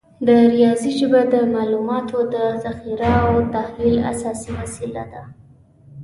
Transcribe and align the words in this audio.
د 0.27 0.27
ریاضي 0.53 0.91
ژبه 0.99 1.21
د 1.33 1.35
معلوماتو 1.55 2.17
د 2.33 2.35
ذخیره 2.63 3.11
او 3.27 3.35
تحلیل 3.55 3.97
اساسي 4.11 4.49
وسیله 4.59 5.03
ده. 5.13 5.21